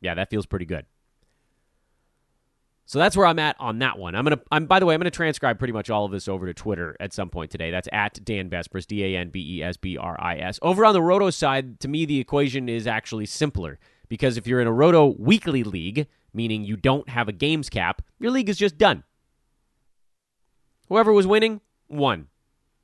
[0.00, 0.86] yeah, that feels pretty good.
[2.88, 4.14] So that's where I'm at on that one.
[4.14, 4.40] I'm gonna.
[4.50, 6.96] I'm by the way, I'm gonna transcribe pretty much all of this over to Twitter
[6.98, 7.70] at some point today.
[7.70, 10.58] That's at Dan Besbris, D A N B E S B R I S.
[10.62, 14.62] Over on the Roto side, to me, the equation is actually simpler because if you're
[14.62, 18.56] in a Roto weekly league, meaning you don't have a games cap, your league is
[18.56, 19.04] just done.
[20.88, 22.28] Whoever was winning won.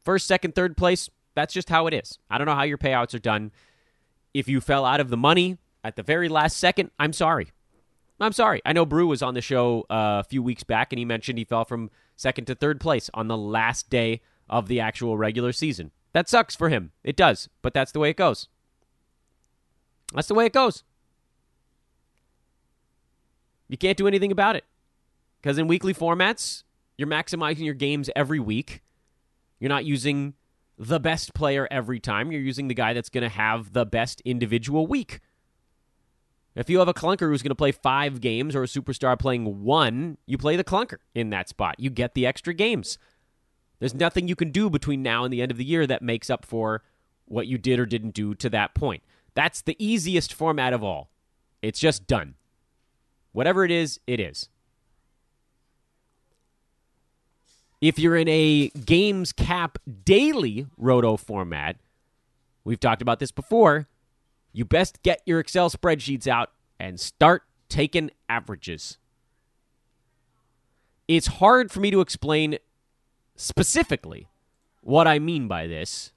[0.05, 1.09] First, second, third place.
[1.35, 2.19] That's just how it is.
[2.29, 3.53] I don't know how your payouts are done.
[4.35, 7.53] If you fell out of the money at the very last second, I'm sorry.
[8.21, 8.63] I'm sorry.
[8.65, 11.39] I know Brew was on the show uh, a few weeks back, and he mentioned
[11.39, 15.53] he fell from second to third place on the last day of the actual regular
[15.53, 15.91] season.
[16.13, 16.93] That sucks for him.
[17.03, 18.49] It does, but that's the way it goes.
[20.15, 20.85] That's the way it goes.
[23.69, 24.65] You can't do anything about it.
[25.41, 26.63] Because in weekly formats,
[26.97, 28.83] you're maximizing your games every week.
[29.59, 30.35] You're not using
[30.79, 32.31] the best player every time.
[32.31, 35.21] You're using the guy that's going to have the best individual week.
[36.55, 39.65] If you have a clunker who's going to play five games or a superstar playing
[39.65, 41.77] one, you play the clunker in that spot.
[41.79, 42.97] You get the extra games.
[43.81, 46.31] There's nothing you can do between now and the end of the year that makes
[46.31, 46.83] up for
[47.27, 49.03] what you did or didn't do to that point.
[49.35, 51.11] That's the easiest format of all.
[51.61, 52.35] It's just done.
[53.33, 54.49] Whatever it is, it is.
[57.81, 61.77] If you're in a games cap daily roto format,
[62.63, 63.89] we've talked about this before
[64.55, 68.97] you best get your Excel spreadsheets out and start taking averages.
[71.09, 72.59] It's hard for me to explain
[73.37, 74.29] specifically
[74.81, 76.13] what I mean by this.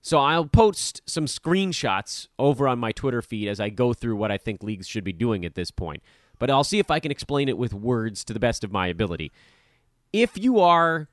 [0.00, 4.32] So I'll post some screenshots over on my Twitter feed as I go through what
[4.32, 6.02] I think leagues should be doing at this point.
[6.38, 8.86] But I'll see if I can explain it with words to the best of my
[8.86, 9.30] ability.
[10.10, 11.08] If you are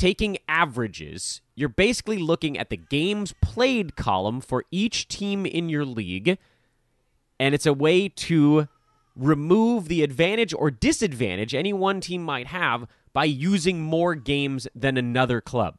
[0.00, 5.84] taking averages, you're basically looking at the games played column for each team in your
[5.84, 6.38] league,
[7.38, 8.66] and it's a way to
[9.14, 14.96] remove the advantage or disadvantage any one team might have by using more games than
[14.96, 15.76] another club.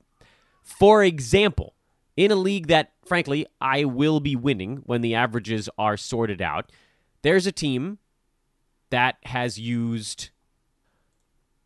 [0.62, 1.74] For example,
[2.16, 6.72] in a league that, frankly, I will be winning when the averages are sorted out,
[7.24, 7.98] there's a team
[8.92, 10.30] that has used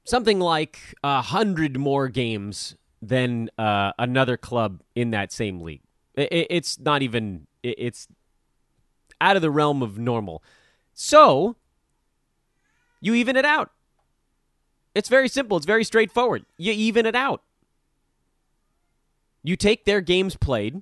[0.05, 5.81] something like a hundred more games than uh, another club in that same league.
[6.15, 7.47] It, it's not even.
[7.61, 8.07] It, it's
[9.19, 10.43] out of the realm of normal.
[10.93, 11.55] So
[13.01, 13.71] you even it out.
[14.93, 15.57] It's very simple.
[15.57, 16.45] It's very straightforward.
[16.57, 17.41] You even it out.
[19.43, 20.81] You take their games played.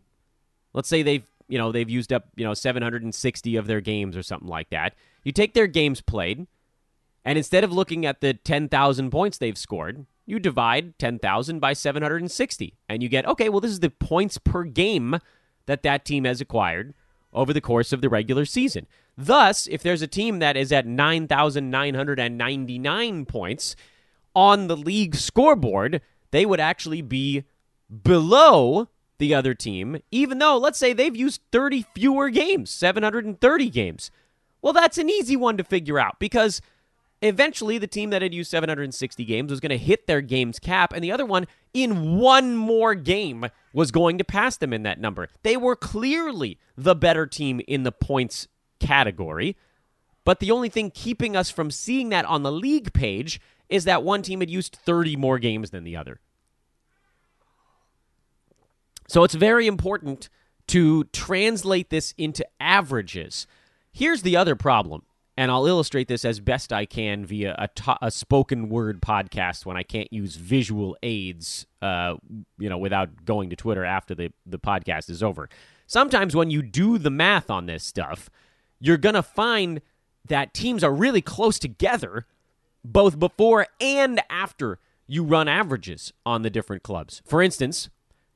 [0.74, 4.24] Let's say they've you know they've used up you know 760 of their games or
[4.24, 4.94] something like that.
[5.24, 6.48] You take their games played
[7.26, 12.76] and instead of looking at the 10,000 points they've scored, you divide 10,000 by 760
[12.90, 15.20] and you get, okay, well, this is the points per game
[15.66, 16.94] that that team has acquired
[17.34, 18.88] over the course of the regular season.
[19.18, 23.76] Thus, if there's a team that is at 9,999 points
[24.36, 27.44] on the league scoreboard, they would actually be
[28.04, 34.12] below the other team, even though, let's say, they've used 30 fewer games, 730 games.
[34.62, 36.62] Well, that's an easy one to figure out because
[37.24, 40.92] Eventually, the team that had used 760 games was going to hit their games cap,
[40.92, 45.00] and the other one, in one more game, was going to pass them in that
[45.00, 45.30] number.
[45.42, 48.50] They were clearly the better team in the points
[48.82, 49.56] category,
[50.26, 54.04] but the only thing keeping us from seeing that on the league page is that
[54.04, 56.20] one team had used 30 more games than the other.
[59.08, 60.28] So it's very important
[60.68, 63.48] to translate this into averages.
[63.94, 65.04] Here's the other problem
[65.36, 69.65] and I'll illustrate this as best I can via a, to- a spoken word podcast
[69.65, 72.15] when I can't use visual aids, uh,
[72.60, 75.50] you know, without going to Twitter after the, the podcast is over.
[75.88, 78.29] Sometimes when you do the math on this stuff,
[78.79, 79.81] you're going to find
[80.27, 82.25] that teams are really close together
[82.86, 87.21] both before and after you run averages on the different clubs.
[87.25, 87.90] For instance,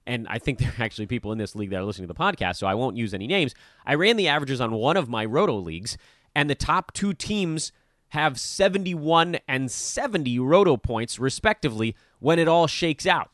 [0.05, 2.19] and I think there are actually people in this league that are listening to the
[2.19, 3.53] podcast, so I won't use any names.
[3.85, 5.97] I ran the averages on one of my roto leagues,
[6.37, 7.71] and the top two teams
[8.09, 13.31] have 71 and 70 roto points, respectively, when it all shakes out.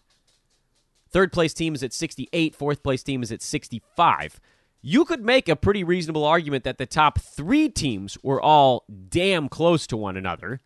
[1.10, 4.39] Third place team is at 68, fourth place team is at 65.
[4.82, 9.49] You could make a pretty reasonable argument that the top three teams were all damn
[9.49, 10.62] close to one another,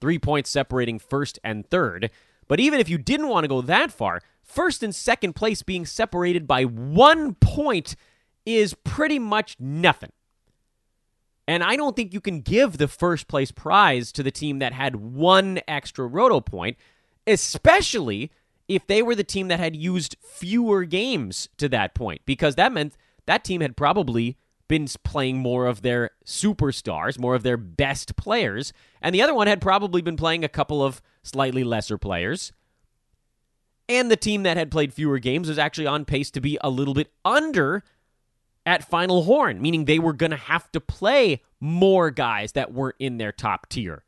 [0.00, 2.10] three points separating first and third.
[2.48, 5.84] But even if you didn't want to go that far, first and second place being
[5.84, 7.96] separated by one point
[8.46, 10.12] is pretty much nothing.
[11.48, 14.72] And I don't think you can give the first place prize to the team that
[14.72, 16.76] had one extra roto point,
[17.26, 18.30] especially
[18.68, 22.72] if they were the team that had used fewer games to that point, because that
[22.72, 24.36] meant that team had probably
[24.68, 29.46] been playing more of their superstars, more of their best players, and the other one
[29.46, 32.52] had probably been playing a couple of slightly lesser players.
[33.88, 36.70] And the team that had played fewer games was actually on pace to be a
[36.70, 37.84] little bit under
[38.66, 42.96] at Final Horn, meaning they were going to have to play more guys that weren't
[42.98, 44.02] in their top tier.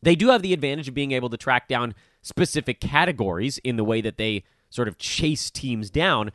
[0.00, 3.84] They do have the advantage of being able to track down specific categories in the
[3.84, 6.30] way that they sort of chase teams down.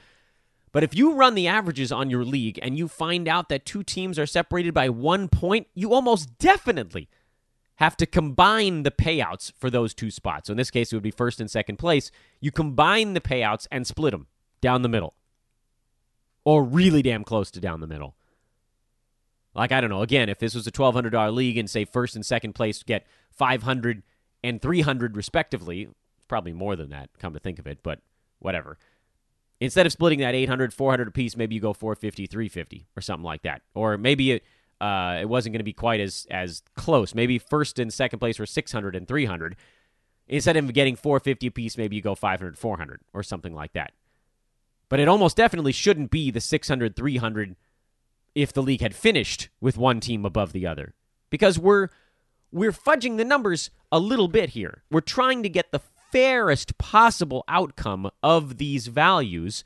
[0.72, 3.84] But if you run the averages on your league and you find out that two
[3.84, 7.10] teams are separated by one point, you almost definitely
[7.78, 10.48] have to combine the payouts for those two spots.
[10.48, 12.12] So in this case, it would be first and second place.
[12.40, 14.28] You combine the payouts and split them
[14.62, 15.16] down the middle
[16.46, 18.16] or really damn close to down the middle.
[19.56, 22.26] Like I don't know, again, if this was a $1200 league and say first and
[22.26, 24.04] second place get 500
[24.44, 25.90] and 300 respectively,
[26.28, 28.00] probably more than that come to think of it, but
[28.40, 28.78] whatever.
[29.60, 33.44] Instead of splitting that 800 400 apiece, maybe you go 450 350 or something like
[33.44, 33.62] that.
[33.74, 34.44] Or maybe it
[34.82, 37.16] uh, it wasn't going to be quite as as close.
[37.16, 39.56] Maybe first and second place were 600 and 300.
[40.28, 43.94] Instead of getting 450 apiece, maybe you go 500 400 or something like that.
[44.94, 47.56] But it almost definitely shouldn't be the 600 300
[48.36, 50.94] if the league had finished with one team above the other.
[51.32, 51.88] Because we're
[52.52, 54.84] we're fudging the numbers a little bit here.
[54.92, 55.82] We're trying to get the
[56.12, 59.64] fairest possible outcome of these values,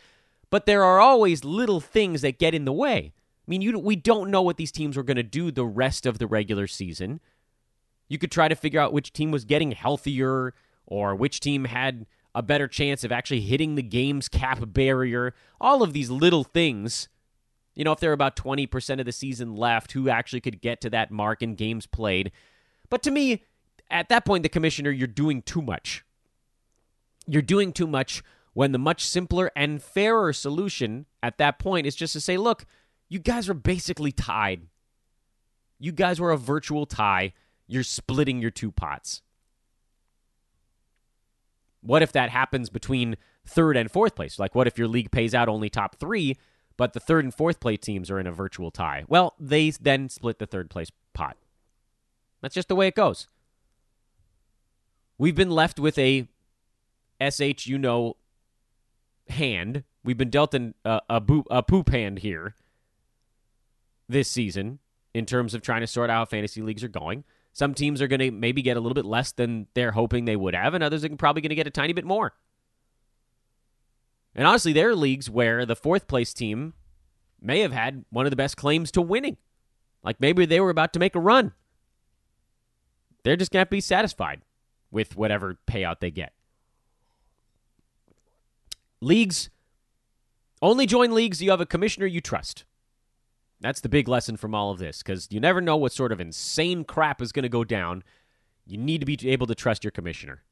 [0.50, 3.12] but there are always little things that get in the way.
[3.14, 6.06] I mean, you, we don't know what these teams were going to do the rest
[6.06, 7.20] of the regular season.
[8.08, 10.54] You could try to figure out which team was getting healthier
[10.86, 12.06] or which team had
[12.38, 15.34] a better chance of actually hitting the game's cap barrier.
[15.60, 17.10] All of these little things.
[17.74, 20.80] You know, if there are about 20% of the season left, who actually could get
[20.82, 22.32] to that mark in games played.
[22.92, 23.44] But to me,
[23.90, 26.06] at that point, the commissioner, you're doing too much.
[27.26, 28.22] You're doing too much
[28.54, 32.68] when the much simpler and fairer solution at that point is just to say, look,
[33.10, 34.68] you guys are basically tied.
[35.80, 37.34] You guys were a virtual tie.
[37.66, 39.24] You're splitting your two pots.
[41.88, 43.16] What if that happens between
[43.46, 44.38] third and fourth place?
[44.38, 46.36] Like, what if your league pays out only top three,
[46.76, 49.06] but the third and fourth place teams are in a virtual tie?
[49.08, 51.38] Well, they then split the third place pot.
[52.42, 53.30] That's just the way it goes.
[55.18, 56.28] We've been left with a
[57.22, 58.18] sh you know
[59.30, 59.86] hand.
[60.04, 62.54] We've been dealt an, uh, a, boop, a poop hand here
[64.10, 64.80] this season
[65.14, 67.24] in terms of trying to sort out how fantasy leagues are going.
[67.58, 70.36] Some teams are going to maybe get a little bit less than they're hoping they
[70.36, 72.36] would have, and others are probably going to get a tiny bit more.
[74.36, 76.76] And honestly, there are leagues where the fourth place team
[77.41, 79.38] may have had one of the best claims to winning.
[80.03, 81.53] Like maybe they were about to make a run.
[83.24, 84.43] They're just going to be satisfied
[84.91, 86.34] with whatever payout they get.
[89.01, 89.49] Leagues,
[90.62, 92.66] only join leagues you have a commissioner you trust.
[93.60, 96.20] That's the big lesson from all of this because you never know what sort of
[96.20, 98.03] insane crap is going to go down.
[98.66, 100.43] You need to be able to trust your commissioner.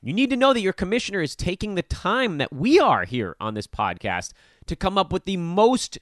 [0.00, 3.36] You need to know that your commissioner is taking the time that we are here
[3.40, 4.32] on this podcast
[4.66, 5.98] to come up with the most,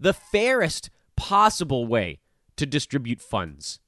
[0.00, 2.20] the fairest possible way
[2.56, 3.80] to distribute funds.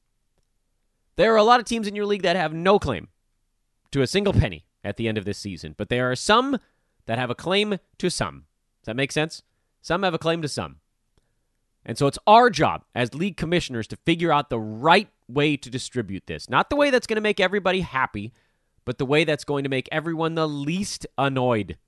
[1.16, 3.09] There are a lot of teams in your league that have no claim
[3.92, 6.59] to a single penny at the end of this season, but there are some
[7.07, 8.44] that have a claim to some.
[8.82, 9.42] Does that make sense?
[9.80, 10.76] Some have a claim to some.
[11.87, 15.70] And so it's our job as league commissioners to figure out the right way to
[15.70, 16.51] distribute this.
[16.51, 18.32] Not the way that's going to make everybody happy,
[18.84, 21.78] but the way that's going to make everyone the least annoyed.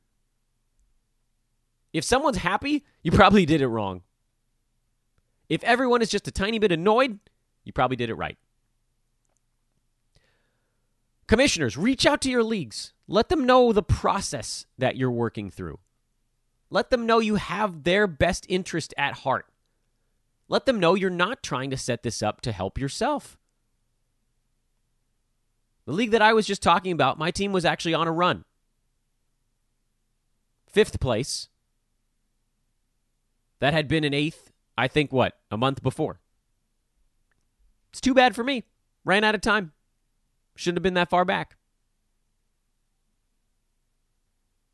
[1.92, 4.03] If someone's happy, you probably did it wrong.
[5.49, 7.18] If everyone is just a tiny bit annoyed,
[7.64, 8.38] you probably did it right.
[11.26, 12.92] Commissioners, reach out to your leagues.
[13.09, 15.80] Let them know the process that you're working through.
[16.70, 19.46] Let them know you have their best interest at heart.
[20.49, 23.38] Let them know you're not trying to set this up to help yourself.
[25.84, 28.44] The league that I was just talking about, my team was actually on a run.
[30.66, 31.49] Fifth place.
[33.61, 36.20] That had been an eighth, I think, what, a month before.
[37.90, 38.64] It's too bad for me.
[39.05, 39.72] Ran out of time.
[40.57, 41.57] Shouldn't have been that far back.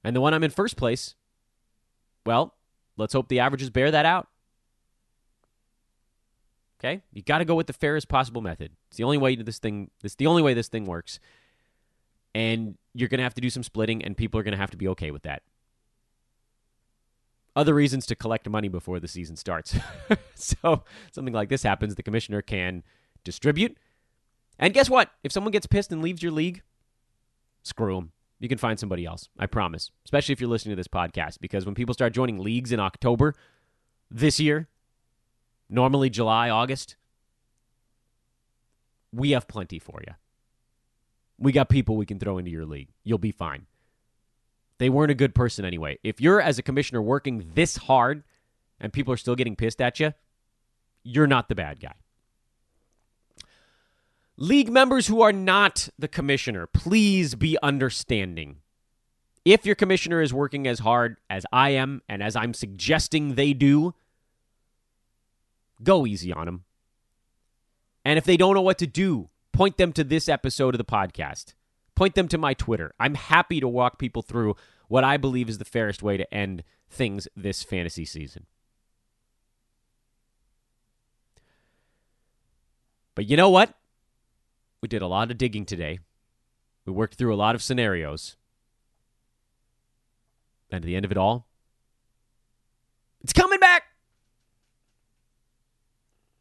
[0.03, 1.14] And the one I'm in first place,
[2.27, 2.55] well,
[2.97, 4.29] let's hope the averages bear that out.
[6.81, 8.72] Okay, you got to go with the fairest possible method.
[8.89, 9.91] It's the only way this thing.
[10.03, 11.20] It's the only way this thing works.
[12.35, 14.72] And you're going to have to do some splitting, and people are going to have
[14.72, 15.43] to be okay with that.
[17.57, 19.77] Other reasons to collect money before the season starts.
[20.35, 22.83] so, something like this happens, the commissioner can
[23.22, 23.77] distribute.
[24.59, 25.11] And guess what?
[25.22, 26.62] If someone gets pissed and leaves your league,
[27.62, 28.12] screw them.
[28.41, 29.29] You can find somebody else.
[29.39, 29.91] I promise.
[30.05, 33.35] Especially if you're listening to this podcast, because when people start joining leagues in October
[34.11, 34.68] this year,
[35.69, 36.97] normally July, August,
[39.12, 40.15] we have plenty for you.
[41.39, 42.89] We got people we can throw into your league.
[43.03, 43.67] You'll be fine.
[44.79, 45.99] They weren't a good person anyway.
[46.03, 48.25] If you're, as a commissioner, working this hard
[48.81, 50.15] and people are still getting pissed at you,
[51.03, 51.95] you're not the bad guy.
[54.37, 58.57] League members who are not the commissioner, please be understanding.
[59.45, 63.53] If your commissioner is working as hard as I am and as I'm suggesting they
[63.53, 63.95] do,
[65.85, 66.64] go easy on them.
[68.05, 70.85] And if they don't know what to do, point them to this episode of the
[70.85, 71.55] podcast.
[71.95, 72.93] Point them to my Twitter.
[72.99, 74.57] I'm happy to walk people through
[74.89, 78.47] what I believe is the fairest way to end things this fantasy season.
[83.14, 83.74] But you know what?
[84.80, 86.01] We did a lot of digging today.
[86.85, 88.37] We worked through a lot of scenarios.
[90.70, 91.47] And at the end of it all,
[93.22, 93.85] it's coming back.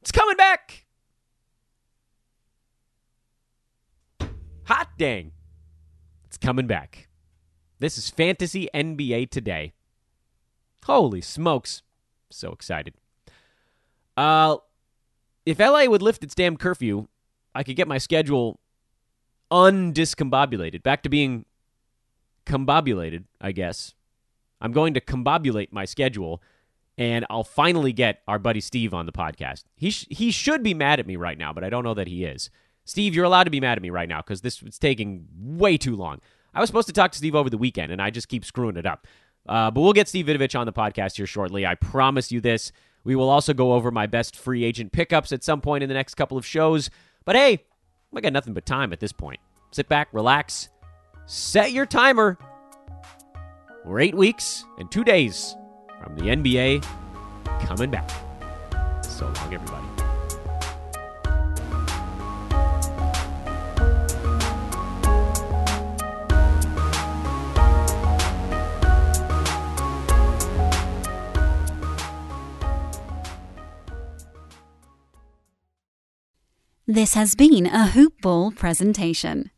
[0.04, 0.86] It's coming back.
[4.66, 5.32] Hot dang.
[6.26, 7.08] It's coming back.
[7.80, 9.72] This is Fantasy NBA Today.
[10.84, 11.84] Holy smokes.
[12.30, 12.96] So excited.
[14.18, 14.58] Uh
[15.46, 17.08] if LA would lift its damn curfew,
[17.56, 18.60] I could get my schedule
[19.50, 21.46] undiscombobulated, back to being
[22.46, 23.94] combobulated, I guess.
[24.60, 26.42] I'm going to combobulate my schedule,
[26.98, 29.64] and I'll finally get our buddy Steve on the podcast.
[29.76, 32.08] He sh- he should be mad at me right now, but I don't know that
[32.08, 32.50] he is.
[32.86, 35.78] Steve, you're allowed to be mad at me right now because this is taking way
[35.78, 36.20] too long.
[36.54, 38.78] I was supposed to talk to Steve over the weekend, and I just keep screwing
[38.78, 39.08] it up.
[39.48, 41.66] Uh, but we'll get Steve Vidovich on the podcast here shortly.
[41.66, 42.72] I promise you this.
[43.04, 45.96] We will also go over my best free agent pickups at some point in the
[45.96, 46.90] next couple of shows.
[47.26, 47.64] But hey,
[48.16, 49.40] I got nothing but time at this point.
[49.72, 50.70] Sit back, relax,
[51.26, 52.38] set your timer.
[53.84, 55.56] We're eight weeks and two days
[56.04, 56.84] from the NBA
[57.66, 58.10] coming back.
[59.04, 59.88] So long, everybody.
[76.86, 79.53] This has been a Hoopball presentation.